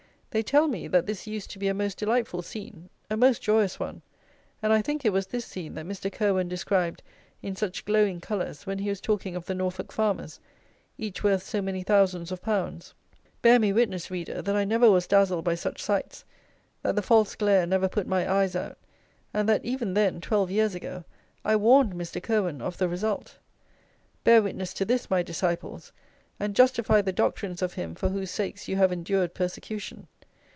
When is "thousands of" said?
11.83-12.41